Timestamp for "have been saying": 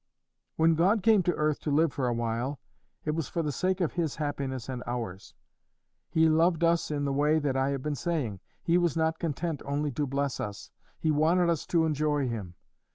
7.69-8.39